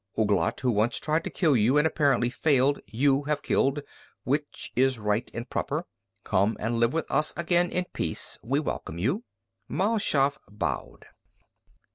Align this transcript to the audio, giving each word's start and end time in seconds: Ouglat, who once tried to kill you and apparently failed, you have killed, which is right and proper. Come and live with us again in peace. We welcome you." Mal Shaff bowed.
Ouglat, 0.17 0.61
who 0.61 0.71
once 0.71 0.97
tried 0.97 1.23
to 1.25 1.29
kill 1.29 1.55
you 1.55 1.77
and 1.77 1.85
apparently 1.85 2.31
failed, 2.31 2.79
you 2.87 3.21
have 3.25 3.43
killed, 3.43 3.83
which 4.23 4.71
is 4.75 4.97
right 4.97 5.29
and 5.31 5.47
proper. 5.47 5.85
Come 6.23 6.57
and 6.59 6.79
live 6.79 6.91
with 6.91 7.05
us 7.11 7.33
again 7.37 7.69
in 7.69 7.85
peace. 7.93 8.39
We 8.41 8.59
welcome 8.59 8.97
you." 8.97 9.25
Mal 9.69 9.99
Shaff 9.99 10.39
bowed. 10.49 11.05